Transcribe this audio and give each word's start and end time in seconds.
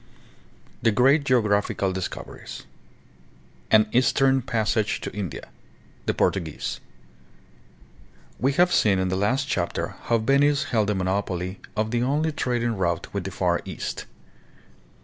THE 0.81 0.89
GREAT 0.89 1.23
GEOGRAPHICAL 1.25 1.93
DISCOVERIES. 1.93 2.63
An 3.69 3.87
Eastern 3.91 4.41
Passage 4.41 4.99
to 5.01 5.13
India. 5.15 5.49
The 6.07 6.15
Portuguese. 6.15 6.79
TVe 8.41 8.55
have 8.55 8.73
seen 8.73 8.97
in 8.97 9.09
the 9.09 9.15
last 9.15 9.47
chapter 9.47 9.93
how 10.05 10.17
Venice 10.17 10.63
held 10.73 10.89
a 10.89 10.95
monopoly 10.95 11.59
of 11.77 11.91
the 11.91 12.01
only 12.01 12.31
trading 12.31 12.75
route 12.77 13.13
with 13.13 13.25
the 13.25 13.29
Far 13.29 13.61
East. 13.63 14.07